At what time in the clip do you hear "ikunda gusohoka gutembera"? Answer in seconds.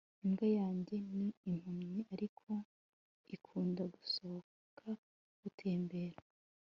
3.35-6.17